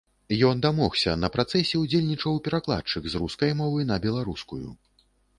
[0.49, 4.63] Ён дамогся, на працэсе ўдзельнічаў перакладчык з рускай мовы на беларускую.